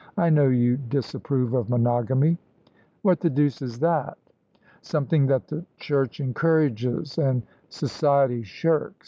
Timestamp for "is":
3.61-3.77